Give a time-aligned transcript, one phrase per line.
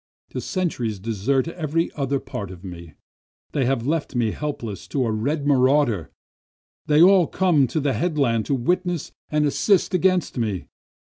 [0.29, 2.95] The sentries desert every other part of me,
[3.51, 6.09] They have left me helpless to a red marauder,
[6.87, 10.65] They all come to the headland to witness and assist against me.